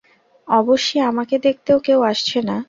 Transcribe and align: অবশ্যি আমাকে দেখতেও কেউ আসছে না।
অবশ্যি 0.47 0.97
আমাকে 1.09 1.35
দেখতেও 1.45 1.77
কেউ 1.79 1.99
আসছে 2.11 2.37
না। 2.41 2.55